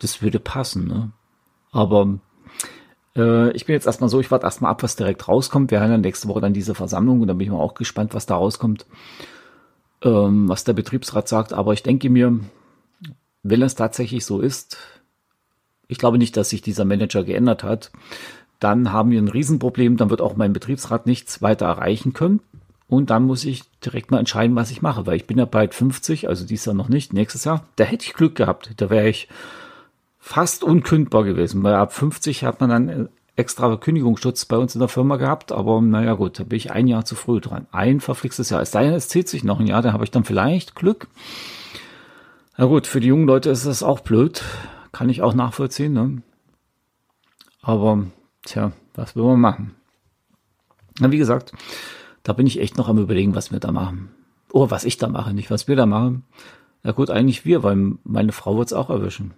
Das 0.00 0.20
würde 0.20 0.38
passen. 0.38 0.86
Ne? 0.86 1.12
Aber 1.72 2.18
äh, 3.16 3.50
ich 3.52 3.66
bin 3.66 3.74
jetzt 3.74 3.86
erstmal 3.86 4.10
so, 4.10 4.20
ich 4.20 4.30
warte 4.30 4.46
erstmal 4.46 4.70
ab, 4.70 4.82
was 4.82 4.96
direkt 4.96 5.28
rauskommt. 5.28 5.70
Wir 5.70 5.80
haben 5.80 5.90
dann 5.90 6.00
nächste 6.00 6.28
Woche 6.28 6.40
dann 6.40 6.52
diese 6.52 6.74
Versammlung 6.74 7.20
und 7.20 7.28
da 7.28 7.34
bin 7.34 7.46
ich 7.46 7.52
mal 7.52 7.60
auch 7.60 7.74
gespannt, 7.74 8.14
was 8.14 8.26
da 8.26 8.36
rauskommt, 8.36 8.86
ähm, 10.02 10.48
was 10.48 10.64
der 10.64 10.72
Betriebsrat 10.72 11.28
sagt. 11.28 11.52
Aber 11.52 11.72
ich 11.72 11.82
denke 11.82 12.10
mir, 12.10 12.40
wenn 13.42 13.62
es 13.62 13.74
tatsächlich 13.74 14.24
so 14.24 14.40
ist, 14.40 14.78
ich 15.86 15.98
glaube 15.98 16.18
nicht, 16.18 16.36
dass 16.36 16.50
sich 16.50 16.62
dieser 16.62 16.84
Manager 16.84 17.24
geändert 17.24 17.62
hat, 17.62 17.92
dann 18.58 18.92
haben 18.92 19.10
wir 19.10 19.20
ein 19.20 19.28
Riesenproblem, 19.28 19.96
dann 19.96 20.10
wird 20.10 20.20
auch 20.20 20.36
mein 20.36 20.52
Betriebsrat 20.52 21.06
nichts 21.06 21.42
weiter 21.42 21.66
erreichen 21.66 22.14
können. 22.14 22.40
Und 22.86 23.10
dann 23.10 23.24
muss 23.24 23.44
ich 23.44 23.64
direkt 23.84 24.10
mal 24.10 24.18
entscheiden, 24.18 24.56
was 24.56 24.70
ich 24.70 24.82
mache, 24.82 25.06
weil 25.06 25.16
ich 25.16 25.26
bin 25.26 25.38
ja 25.38 25.46
bald 25.46 25.74
50, 25.74 26.28
also 26.28 26.46
dies 26.46 26.64
Jahr 26.64 26.74
noch 26.74 26.88
nicht, 26.88 27.12
nächstes 27.12 27.44
Jahr. 27.44 27.66
Da 27.76 27.84
hätte 27.84 28.06
ich 28.06 28.14
Glück 28.14 28.34
gehabt. 28.34 28.72
Da 28.76 28.90
wäre 28.90 29.08
ich 29.08 29.28
fast 30.26 30.64
unkündbar 30.64 31.22
gewesen, 31.22 31.62
weil 31.62 31.74
ab 31.74 31.92
50 31.92 32.44
hat 32.44 32.58
man 32.58 32.70
dann 32.70 33.08
extra 33.36 33.76
Kündigungsschutz 33.76 34.46
bei 34.46 34.56
uns 34.56 34.74
in 34.74 34.78
der 34.78 34.88
Firma 34.88 35.16
gehabt, 35.16 35.52
aber 35.52 35.82
naja 35.82 36.14
gut, 36.14 36.38
da 36.38 36.44
bin 36.44 36.56
ich 36.56 36.70
ein 36.70 36.86
Jahr 36.88 37.04
zu 37.04 37.14
früh 37.14 37.40
dran. 37.40 37.66
Ein 37.72 38.00
verflixtes 38.00 38.48
Jahr. 38.48 38.62
Es 38.62 38.70
sei 38.70 38.84
denn, 38.84 38.94
es 38.94 39.08
zieht 39.08 39.28
sich 39.28 39.44
noch 39.44 39.60
ein 39.60 39.66
Jahr, 39.66 39.82
da 39.82 39.92
habe 39.92 40.02
ich 40.02 40.10
dann 40.10 40.24
vielleicht 40.24 40.74
Glück. 40.76 41.08
Na 42.56 42.64
gut, 42.64 42.86
für 42.86 43.00
die 43.00 43.08
jungen 43.08 43.26
Leute 43.26 43.50
ist 43.50 43.66
das 43.66 43.82
auch 43.82 44.00
blöd. 44.00 44.42
Kann 44.92 45.10
ich 45.10 45.20
auch 45.20 45.34
nachvollziehen, 45.34 45.92
ne? 45.92 46.22
Aber, 47.60 48.06
tja, 48.46 48.72
was 48.94 49.16
will 49.16 49.24
man 49.24 49.40
machen? 49.40 49.74
Na, 51.00 51.12
wie 51.12 51.18
gesagt, 51.18 51.52
da 52.22 52.32
bin 52.32 52.46
ich 52.46 52.60
echt 52.60 52.78
noch 52.78 52.88
am 52.88 52.98
überlegen, 52.98 53.34
was 53.34 53.52
wir 53.52 53.60
da 53.60 53.72
machen. 53.72 54.08
Oh, 54.52 54.70
was 54.70 54.84
ich 54.84 54.96
da 54.96 55.06
mache, 55.06 55.34
nicht 55.34 55.50
was 55.50 55.68
wir 55.68 55.76
da 55.76 55.84
machen. 55.84 56.24
Na 56.82 56.92
gut, 56.92 57.10
eigentlich 57.10 57.44
wir, 57.44 57.62
weil 57.62 57.98
meine 58.04 58.32
Frau 58.32 58.56
wird 58.56 58.68
es 58.68 58.72
auch 58.72 58.88
erwischen. 58.88 59.34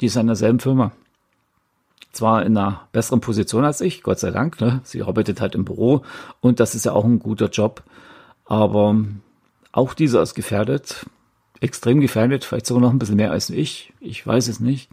Die 0.00 0.06
ist 0.06 0.16
in 0.16 0.26
derselben 0.26 0.60
Firma. 0.60 0.92
Zwar 2.12 2.44
in 2.44 2.56
einer 2.56 2.88
besseren 2.92 3.20
Position 3.20 3.64
als 3.64 3.80
ich, 3.80 4.02
Gott 4.02 4.18
sei 4.18 4.30
Dank. 4.30 4.60
Ne? 4.60 4.80
Sie 4.84 5.02
arbeitet 5.02 5.40
halt 5.40 5.54
im 5.54 5.64
Büro 5.64 6.02
und 6.40 6.60
das 6.60 6.74
ist 6.74 6.84
ja 6.86 6.92
auch 6.92 7.04
ein 7.04 7.18
guter 7.18 7.48
Job. 7.48 7.82
Aber 8.44 8.96
auch 9.72 9.94
dieser 9.94 10.22
ist 10.22 10.34
gefährdet. 10.34 11.06
Extrem 11.60 12.00
gefährdet, 12.00 12.44
vielleicht 12.44 12.66
sogar 12.66 12.82
noch 12.82 12.90
ein 12.90 12.98
bisschen 12.98 13.16
mehr 13.16 13.32
als 13.32 13.50
ich. 13.50 13.92
Ich 14.00 14.26
weiß 14.26 14.48
es 14.48 14.60
nicht. 14.60 14.90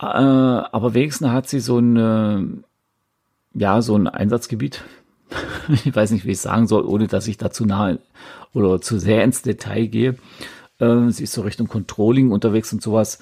Äh, 0.00 0.06
aber 0.06 0.94
wenigstens 0.94 1.28
hat 1.28 1.48
sie 1.48 1.60
so 1.60 1.78
ein, 1.78 2.64
ja, 3.54 3.82
so 3.82 3.96
ein 3.96 4.08
Einsatzgebiet. 4.08 4.82
ich 5.68 5.94
weiß 5.94 6.10
nicht, 6.10 6.24
wie 6.24 6.30
ich 6.30 6.38
es 6.38 6.42
sagen 6.42 6.66
soll, 6.66 6.84
ohne 6.84 7.06
dass 7.06 7.28
ich 7.28 7.38
dazu 7.38 7.64
nahe 7.64 7.98
oder 8.54 8.80
zu 8.80 8.98
sehr 8.98 9.24
ins 9.24 9.42
Detail 9.42 9.86
gehe. 9.86 10.16
Äh, 10.78 11.10
sie 11.10 11.24
ist 11.24 11.32
so 11.32 11.42
Richtung 11.42 11.68
Controlling 11.68 12.32
unterwegs 12.32 12.72
und 12.72 12.82
sowas. 12.82 13.18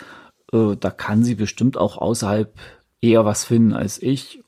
Äh, 0.52 0.76
da 0.78 0.90
kann 0.90 1.24
sie 1.24 1.34
bestimmt 1.34 1.76
auch 1.76 1.98
außerhalb 1.98 2.52
eher 3.00 3.24
was 3.24 3.44
finden 3.44 3.72
als 3.72 4.00
ich. 4.00 4.42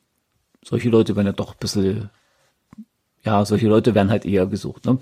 Solche 0.65 0.91
Leute 0.91 1.17
werden 1.17 1.27
ja 1.27 1.33
doch 1.33 1.53
ein 1.53 1.59
bisschen, 1.61 2.11
ja, 3.25 3.45
solche 3.45 3.69
Leute 3.69 3.95
werden 3.95 4.11
halt 4.11 4.25
eher 4.25 4.47
gesucht. 4.47 4.85
Ne? 4.87 4.99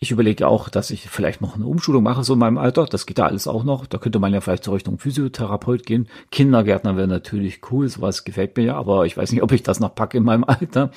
Ich 0.00 0.10
überlege 0.10 0.48
auch, 0.48 0.68
dass 0.68 0.90
ich 0.90 1.08
vielleicht 1.08 1.40
noch 1.40 1.54
eine 1.54 1.66
Umschulung 1.66 2.02
mache, 2.02 2.24
so 2.24 2.34
in 2.34 2.38
meinem 2.38 2.58
Alter. 2.58 2.84
Das 2.86 3.06
geht 3.06 3.18
ja 3.18 3.26
alles 3.26 3.46
auch 3.46 3.64
noch. 3.64 3.86
Da 3.86 3.98
könnte 3.98 4.18
man 4.18 4.34
ja 4.34 4.40
vielleicht 4.40 4.64
zur 4.64 4.74
Richtung 4.74 4.98
Physiotherapeut 4.98 5.86
gehen. 5.86 6.08
Kindergärtner 6.30 6.96
wäre 6.96 7.08
natürlich 7.08 7.60
cool, 7.70 7.88
sowas 7.88 8.24
gefällt 8.24 8.56
mir 8.56 8.64
ja, 8.64 8.76
aber 8.76 9.06
ich 9.06 9.16
weiß 9.16 9.32
nicht, 9.32 9.42
ob 9.42 9.52
ich 9.52 9.62
das 9.62 9.80
noch 9.80 9.94
packe 9.94 10.18
in 10.18 10.24
meinem 10.24 10.44
Alter. 10.48 10.90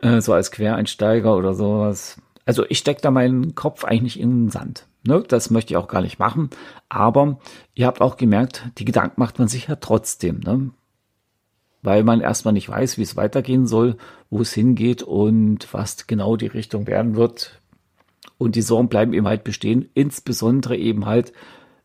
Äh, 0.00 0.20
so 0.20 0.32
als 0.32 0.50
Quereinsteiger 0.50 1.36
oder 1.36 1.54
sowas. 1.54 2.20
Also 2.44 2.64
ich 2.68 2.78
stecke 2.78 3.02
da 3.02 3.10
meinen 3.10 3.54
Kopf 3.54 3.84
eigentlich 3.84 4.18
in 4.18 4.46
den 4.46 4.50
Sand. 4.50 4.86
Ne? 5.04 5.24
Das 5.26 5.50
möchte 5.50 5.72
ich 5.72 5.76
auch 5.76 5.88
gar 5.88 6.02
nicht 6.02 6.18
machen. 6.18 6.50
Aber 6.88 7.38
ihr 7.74 7.86
habt 7.86 8.00
auch 8.00 8.16
gemerkt, 8.16 8.68
die 8.78 8.84
Gedanken 8.84 9.20
macht 9.20 9.38
man 9.38 9.48
sich 9.48 9.68
ja 9.68 9.76
trotzdem. 9.76 10.40
Ne? 10.40 10.70
Weil 11.82 12.04
man 12.04 12.20
erstmal 12.20 12.54
nicht 12.54 12.68
weiß, 12.68 12.98
wie 12.98 13.02
es 13.02 13.16
weitergehen 13.16 13.66
soll, 13.66 13.96
wo 14.30 14.40
es 14.40 14.52
hingeht 14.52 15.02
und 15.02 15.72
was 15.72 16.06
genau 16.06 16.36
die 16.36 16.46
Richtung 16.46 16.86
werden 16.86 17.16
wird. 17.16 17.60
Und 18.38 18.56
die 18.56 18.62
Sorgen 18.62 18.88
bleiben 18.88 19.12
eben 19.12 19.26
halt 19.26 19.44
bestehen, 19.44 19.88
insbesondere 19.94 20.76
eben 20.76 21.06
halt 21.06 21.32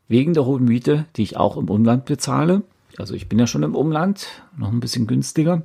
wegen 0.08 0.34
der 0.34 0.46
hohen 0.46 0.66
Miete, 0.66 1.06
die 1.16 1.24
ich 1.24 1.38
auch 1.38 1.58
im 1.58 1.70
Umland 1.70 2.06
bezahle. 2.06 2.64
Also 2.98 3.14
ich 3.14 3.30
bin 3.30 3.40
ja 3.40 3.48
schon 3.48 3.64
im 3.64 3.76
Umland, 3.76 4.28
noch 4.58 4.72
ein 4.72 4.80
bisschen 4.80 5.08
günstiger 5.08 5.64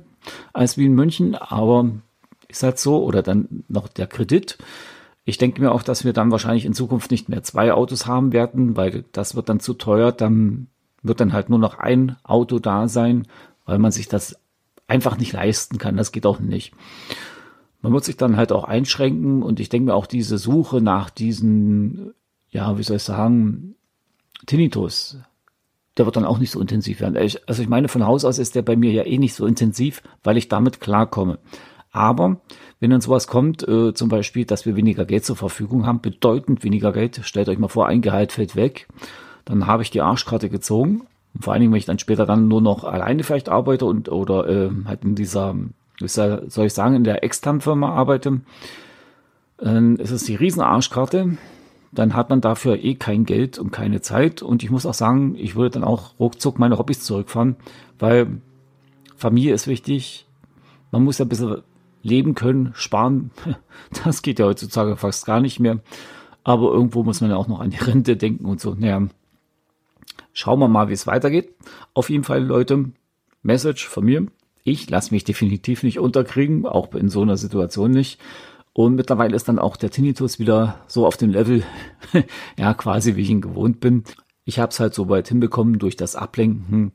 als 0.53 0.77
wie 0.77 0.85
in 0.85 0.93
München, 0.93 1.35
aber 1.35 1.89
ist 2.47 2.63
halt 2.63 2.79
so. 2.79 3.03
Oder 3.03 3.21
dann 3.21 3.63
noch 3.67 3.87
der 3.87 4.07
Kredit. 4.07 4.57
Ich 5.25 5.37
denke 5.37 5.61
mir 5.61 5.71
auch, 5.71 5.83
dass 5.83 6.03
wir 6.03 6.13
dann 6.13 6.31
wahrscheinlich 6.31 6.65
in 6.65 6.73
Zukunft 6.73 7.11
nicht 7.11 7.29
mehr 7.29 7.43
zwei 7.43 7.71
Autos 7.71 8.07
haben 8.07 8.33
werden, 8.33 8.75
weil 8.75 9.05
das 9.13 9.35
wird 9.35 9.49
dann 9.49 9.59
zu 9.59 9.73
teuer. 9.73 10.11
Dann 10.11 10.67
wird 11.01 11.19
dann 11.19 11.33
halt 11.33 11.49
nur 11.49 11.59
noch 11.59 11.79
ein 11.79 12.17
Auto 12.23 12.59
da 12.59 12.87
sein, 12.87 13.27
weil 13.65 13.77
man 13.77 13.91
sich 13.91 14.07
das 14.07 14.37
einfach 14.87 15.17
nicht 15.17 15.33
leisten 15.33 15.77
kann. 15.77 15.97
Das 15.97 16.11
geht 16.11 16.25
auch 16.25 16.39
nicht. 16.39 16.73
Man 17.81 17.93
wird 17.93 18.05
sich 18.05 18.17
dann 18.17 18.37
halt 18.37 18.51
auch 18.51 18.63
einschränken 18.63 19.43
und 19.43 19.59
ich 19.59 19.69
denke 19.69 19.87
mir 19.87 19.95
auch 19.95 20.05
diese 20.05 20.37
Suche 20.37 20.81
nach 20.81 21.09
diesen, 21.09 22.13
ja, 22.49 22.77
wie 22.77 22.83
soll 22.83 22.97
ich 22.97 23.03
sagen, 23.03 23.75
Tinnitus, 24.45 25.17
der 25.97 26.05
wird 26.05 26.15
dann 26.15 26.25
auch 26.25 26.39
nicht 26.39 26.51
so 26.51 26.59
intensiv 26.59 27.01
werden. 27.01 27.17
Also 27.17 27.61
ich 27.61 27.69
meine, 27.69 27.87
von 27.87 28.05
Haus 28.05 28.25
aus 28.25 28.39
ist 28.39 28.55
der 28.55 28.61
bei 28.61 28.75
mir 28.75 28.91
ja 28.91 29.03
eh 29.03 29.17
nicht 29.17 29.35
so 29.35 29.45
intensiv, 29.45 30.01
weil 30.23 30.37
ich 30.37 30.47
damit 30.47 30.79
klarkomme. 30.79 31.39
Aber 31.93 32.37
wenn 32.79 32.89
dann 32.89 33.01
sowas 33.01 33.27
kommt, 33.27 33.65
äh, 33.67 33.93
zum 33.93 34.09
Beispiel, 34.09 34.45
dass 34.45 34.65
wir 34.65 34.75
weniger 34.75 35.05
Geld 35.05 35.23
zur 35.23 35.35
Verfügung 35.35 35.85
haben, 35.85 36.01
bedeutend 36.01 36.63
weniger 36.63 36.91
Geld, 36.91 37.21
stellt 37.23 37.47
euch 37.47 37.59
mal 37.59 37.67
vor, 37.69 37.87
ein 37.87 38.01
Gehalt 38.01 38.31
fällt 38.33 38.55
weg, 38.55 38.87
dann 39.45 39.67
habe 39.67 39.83
ich 39.83 39.91
die 39.91 40.01
Arschkarte 40.01 40.49
gezogen. 40.49 41.03
Und 41.35 41.43
vor 41.43 41.53
allen 41.53 41.61
Dingen, 41.61 41.71
wenn 41.71 41.79
ich 41.79 41.85
dann 41.85 41.99
später 41.99 42.25
dann 42.25 42.47
nur 42.47 42.61
noch 42.61 42.83
alleine 42.83 43.23
vielleicht 43.23 43.47
arbeite 43.47 43.85
und 43.85 44.09
oder 44.09 44.49
äh, 44.49 44.71
halt 44.85 45.03
in 45.03 45.13
dieser, 45.13 45.55
soll 45.99 46.65
ich 46.65 46.73
sagen, 46.73 46.95
in 46.95 47.03
der 47.03 47.23
externen 47.23 47.61
Firma 47.61 47.91
arbeite, 47.91 48.41
dann 49.57 49.97
ist 49.97 50.11
es 50.11 50.23
die 50.23 50.35
Riesenarschkarte. 50.35 51.37
Dann 51.91 52.15
hat 52.15 52.31
man 52.31 52.41
dafür 52.41 52.83
eh 52.83 52.95
kein 52.95 53.23
Geld 53.23 53.59
und 53.59 53.71
keine 53.71 54.01
Zeit. 54.01 54.41
Und 54.41 54.63
ich 54.63 54.71
muss 54.71 54.87
auch 54.87 54.95
sagen, 54.95 55.35
ich 55.37 55.55
würde 55.55 55.79
dann 55.79 55.83
auch 55.83 56.19
ruckzuck 56.19 56.57
meine 56.57 56.79
Hobbys 56.79 57.01
zurückfahren, 57.01 57.55
weil 57.99 58.41
Familie 59.15 59.53
ist 59.53 59.67
wichtig. 59.67 60.25
Man 60.91 61.03
muss 61.03 61.19
ja 61.19 61.25
ein 61.25 61.29
bisschen 61.29 61.61
leben 62.03 62.35
können, 62.35 62.71
sparen, 62.75 63.31
das 64.03 64.21
geht 64.21 64.39
ja 64.39 64.45
heutzutage 64.45 64.95
fast 64.95 65.25
gar 65.25 65.39
nicht 65.39 65.59
mehr. 65.59 65.79
Aber 66.43 66.71
irgendwo 66.71 67.03
muss 67.03 67.21
man 67.21 67.31
ja 67.31 67.37
auch 67.37 67.47
noch 67.47 67.61
an 67.61 67.71
die 67.71 67.77
Rente 67.83 68.15
denken 68.17 68.45
und 68.45 68.61
so. 68.61 68.75
Naja, 68.75 69.07
schauen 70.33 70.59
wir 70.59 70.67
mal, 70.67 70.89
wie 70.89 70.93
es 70.93 71.07
weitergeht. 71.07 71.55
Auf 71.93 72.09
jeden 72.09 72.25
Fall, 72.25 72.43
Leute, 72.43 72.91
Message 73.41 73.87
von 73.87 74.05
mir. 74.05 74.27
Ich 74.65 74.89
lasse 74.89 75.13
mich 75.13 75.23
definitiv 75.23 75.83
nicht 75.83 75.99
unterkriegen, 75.99 76.65
auch 76.65 76.93
in 76.93 77.09
so 77.09 77.21
einer 77.21 77.37
Situation 77.37 77.91
nicht. 77.91 78.19
Und 78.73 78.95
mittlerweile 78.95 79.35
ist 79.35 79.47
dann 79.47 79.59
auch 79.59 79.77
der 79.77 79.91
Tinnitus 79.91 80.39
wieder 80.39 80.79
so 80.87 81.05
auf 81.05 81.17
dem 81.17 81.29
Level, 81.29 81.63
ja, 82.57 82.73
quasi 82.73 83.15
wie 83.15 83.21
ich 83.21 83.29
ihn 83.29 83.41
gewohnt 83.41 83.79
bin. 83.79 84.03
Ich 84.45 84.59
habe 84.59 84.71
es 84.71 84.79
halt 84.79 84.93
so 84.93 85.09
weit 85.09 85.27
hinbekommen 85.27 85.79
durch 85.79 85.95
das 85.95 86.15
Ablenken 86.15 86.91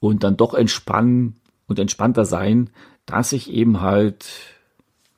und 0.00 0.22
dann 0.24 0.36
doch 0.36 0.54
entspannen 0.54 1.40
und 1.66 1.78
entspannter 1.78 2.24
sein, 2.24 2.70
dass 3.10 3.32
ich 3.32 3.50
eben 3.50 3.80
halt 3.80 4.26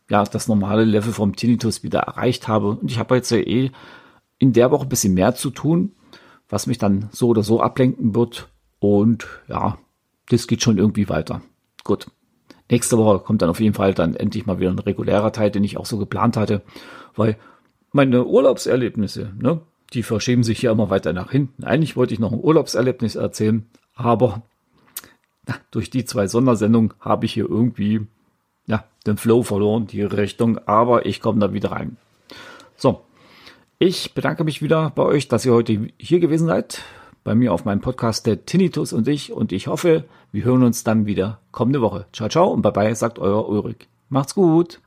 ja 0.08 0.24
das 0.24 0.48
normale 0.48 0.84
Level 0.84 1.12
vom 1.12 1.36
Tinnitus 1.36 1.82
wieder 1.82 2.00
erreicht 2.00 2.48
habe. 2.48 2.68
Und 2.70 2.90
ich 2.90 2.98
habe 2.98 3.16
jetzt 3.16 3.30
ja 3.30 3.38
eh 3.38 3.70
in 4.38 4.52
der 4.52 4.70
Woche 4.70 4.86
ein 4.86 4.88
bisschen 4.88 5.14
mehr 5.14 5.34
zu 5.34 5.50
tun, 5.50 5.92
was 6.48 6.66
mich 6.66 6.78
dann 6.78 7.08
so 7.12 7.28
oder 7.28 7.42
so 7.42 7.60
ablenken 7.60 8.14
wird. 8.14 8.48
Und 8.78 9.26
ja, 9.48 9.78
das 10.28 10.46
geht 10.46 10.62
schon 10.62 10.78
irgendwie 10.78 11.08
weiter. 11.08 11.42
Gut. 11.84 12.10
Nächste 12.70 12.96
Woche 12.96 13.20
kommt 13.20 13.42
dann 13.42 13.50
auf 13.50 13.60
jeden 13.60 13.74
Fall 13.74 13.92
dann 13.92 14.16
endlich 14.16 14.46
mal 14.46 14.58
wieder 14.58 14.70
ein 14.70 14.78
regulärer 14.78 15.32
Teil, 15.32 15.50
den 15.50 15.64
ich 15.64 15.76
auch 15.76 15.84
so 15.84 15.98
geplant 15.98 16.36
hatte, 16.36 16.62
weil 17.14 17.36
meine 17.92 18.24
Urlaubserlebnisse, 18.24 19.32
ne, 19.38 19.60
die 19.92 20.02
verschieben 20.02 20.42
sich 20.42 20.62
ja 20.62 20.72
immer 20.72 20.88
weiter 20.88 21.12
nach 21.12 21.30
hinten. 21.30 21.64
Eigentlich 21.64 21.96
wollte 21.96 22.14
ich 22.14 22.20
noch 22.20 22.32
ein 22.32 22.40
Urlaubserlebnis 22.40 23.14
erzählen, 23.14 23.66
aber 23.94 24.42
durch 25.70 25.90
die 25.90 26.04
zwei 26.04 26.26
Sondersendungen 26.26 26.94
habe 27.00 27.26
ich 27.26 27.32
hier 27.32 27.48
irgendwie 27.48 28.06
ja, 28.66 28.84
den 29.06 29.16
Flow 29.16 29.42
verloren, 29.42 29.86
die 29.86 30.02
Richtung, 30.02 30.58
aber 30.66 31.06
ich 31.06 31.20
komme 31.20 31.40
da 31.40 31.52
wieder 31.52 31.72
rein. 31.72 31.96
So, 32.76 33.02
ich 33.78 34.14
bedanke 34.14 34.44
mich 34.44 34.62
wieder 34.62 34.90
bei 34.90 35.02
euch, 35.02 35.28
dass 35.28 35.44
ihr 35.44 35.52
heute 35.52 35.88
hier 35.98 36.20
gewesen 36.20 36.46
seid, 36.46 36.82
bei 37.24 37.34
mir 37.34 37.52
auf 37.52 37.64
meinem 37.64 37.80
Podcast 37.80 38.26
der 38.26 38.44
Tinnitus 38.46 38.92
und 38.92 39.08
ich 39.08 39.32
und 39.32 39.52
ich 39.52 39.66
hoffe, 39.66 40.04
wir 40.30 40.44
hören 40.44 40.62
uns 40.62 40.84
dann 40.84 41.06
wieder 41.06 41.40
kommende 41.50 41.80
Woche. 41.80 42.06
Ciao, 42.12 42.28
ciao 42.28 42.48
und 42.48 42.62
bye 42.62 42.72
bye, 42.72 42.94
sagt 42.94 43.18
euer 43.18 43.48
Ulrich. 43.48 43.88
Macht's 44.08 44.34
gut. 44.34 44.80